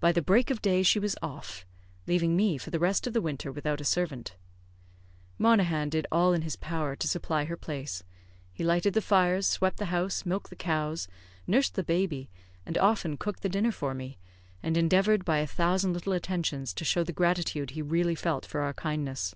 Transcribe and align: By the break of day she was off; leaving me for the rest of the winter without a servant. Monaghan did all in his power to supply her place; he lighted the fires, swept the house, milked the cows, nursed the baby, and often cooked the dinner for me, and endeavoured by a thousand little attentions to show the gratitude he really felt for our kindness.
By 0.00 0.12
the 0.12 0.22
break 0.22 0.48
of 0.50 0.62
day 0.62 0.82
she 0.82 0.98
was 0.98 1.14
off; 1.22 1.66
leaving 2.06 2.34
me 2.34 2.56
for 2.56 2.70
the 2.70 2.78
rest 2.78 3.06
of 3.06 3.12
the 3.12 3.20
winter 3.20 3.52
without 3.52 3.82
a 3.82 3.84
servant. 3.84 4.34
Monaghan 5.36 5.90
did 5.90 6.06
all 6.10 6.32
in 6.32 6.40
his 6.40 6.56
power 6.56 6.96
to 6.96 7.06
supply 7.06 7.44
her 7.44 7.56
place; 7.58 8.02
he 8.50 8.64
lighted 8.64 8.94
the 8.94 9.02
fires, 9.02 9.46
swept 9.46 9.76
the 9.76 9.92
house, 9.92 10.24
milked 10.24 10.48
the 10.48 10.56
cows, 10.56 11.06
nursed 11.46 11.74
the 11.74 11.84
baby, 11.84 12.30
and 12.64 12.78
often 12.78 13.18
cooked 13.18 13.42
the 13.42 13.50
dinner 13.50 13.72
for 13.72 13.92
me, 13.92 14.16
and 14.62 14.78
endeavoured 14.78 15.22
by 15.22 15.36
a 15.40 15.46
thousand 15.46 15.92
little 15.92 16.14
attentions 16.14 16.72
to 16.72 16.82
show 16.86 17.04
the 17.04 17.12
gratitude 17.12 17.72
he 17.72 17.82
really 17.82 18.14
felt 18.14 18.46
for 18.46 18.62
our 18.62 18.72
kindness. 18.72 19.34